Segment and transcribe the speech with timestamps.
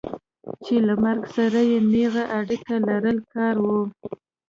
[0.63, 3.65] چې له مرګ سره یې نېغه اړیکه لرل کار و.